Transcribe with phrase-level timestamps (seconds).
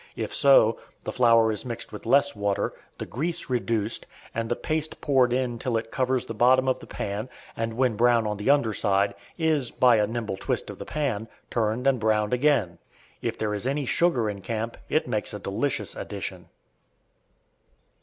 [0.15, 4.99] If so, the flour is mixed with less water, the grease reduced, and the paste
[4.99, 8.49] poured in till it covers the bottom of the pan, and, when brown on the
[8.49, 12.79] underside, is, by a nimble twist of the pan, turned and browned again.
[13.21, 16.49] If there is any sugar in camp it makes a delicious addition.